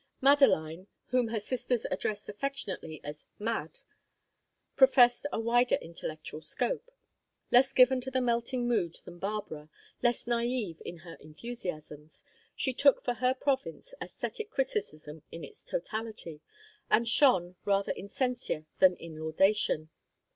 Madeline 0.19 0.87
whom 1.09 1.27
her 1.27 1.39
sisters 1.39 1.85
addressed 1.91 2.27
affectionately 2.27 2.99
as 3.03 3.27
"Mad" 3.37 3.77
professed 4.75 5.27
a 5.31 5.39
wider 5.39 5.75
intellectual 5.75 6.41
scope; 6.41 6.89
less 7.51 7.71
given 7.71 8.01
to 8.01 8.09
the 8.09 8.19
melting 8.19 8.67
mood 8.67 8.97
than 9.05 9.19
Barbara, 9.19 9.69
less 10.01 10.25
naive 10.25 10.81
in 10.83 10.97
her 11.05 11.17
enthusiasms, 11.21 12.23
she 12.55 12.73
took 12.73 13.03
for 13.03 13.13
her 13.13 13.35
province 13.35 13.93
aesthetic 14.01 14.49
criticism 14.49 15.21
in 15.31 15.43
its 15.43 15.61
totality, 15.63 16.41
and 16.89 17.07
shone 17.07 17.55
rather 17.63 17.91
in 17.91 18.07
censure 18.07 18.65
than 18.79 18.95
in 18.95 19.17
laudation. 19.19 19.91